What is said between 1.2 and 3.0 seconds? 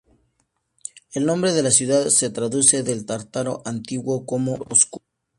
nombre de la ciudad se traduce